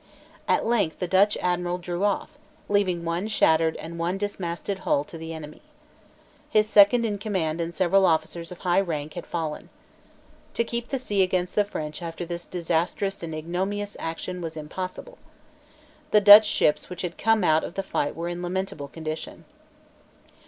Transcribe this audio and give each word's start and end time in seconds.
At 0.47 0.65
length 0.65 0.97
the 0.97 1.07
Dutch 1.07 1.37
Admiral 1.41 1.77
drew 1.77 2.03
off, 2.03 2.31
leaving 2.69 3.05
one 3.05 3.27
shattered 3.27 3.75
and 3.77 3.99
dismasted 4.19 4.79
hull 4.79 5.03
to 5.03 5.15
the 5.15 5.31
enemy. 5.31 5.61
His 6.49 6.67
second 6.67 7.05
in 7.05 7.19
command 7.19 7.61
and 7.61 7.71
several 7.71 8.07
officers 8.07 8.51
of 8.51 8.57
high 8.61 8.81
rank 8.81 9.13
had 9.13 9.27
fallen. 9.27 9.69
To 10.55 10.63
keep 10.63 10.89
the 10.89 10.97
sea 10.97 11.21
against 11.21 11.53
the 11.53 11.63
French 11.63 12.01
after 12.01 12.25
this 12.25 12.45
disastrous 12.45 13.21
and 13.21 13.35
ignominious 13.35 13.95
action 13.99 14.41
was 14.41 14.57
impossible. 14.57 15.19
The 16.09 16.19
Dutch 16.19 16.47
ships 16.47 16.89
which 16.89 17.03
had 17.03 17.15
come 17.19 17.43
out 17.43 17.63
of 17.63 17.75
the 17.75 17.83
fight 17.83 18.15
were 18.15 18.27
in 18.27 18.41
lamentable 18.41 18.87
condition. 18.87 19.45